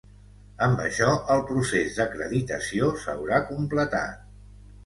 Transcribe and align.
Amb 0.67 0.79
això 0.85 1.09
el 1.33 1.43
procés 1.51 1.99
d’acreditació 2.01 2.89
s’haurà 3.03 3.43
completat. 3.51 4.29